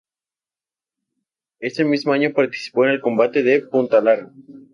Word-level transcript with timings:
Ese 1.59 1.83
mismo 1.85 2.11
año 2.11 2.33
participó 2.33 2.85
en 2.85 2.89
el 2.93 3.01
Combate 3.01 3.43
de 3.43 3.61
Punta 3.61 4.01
Lara. 4.01 4.31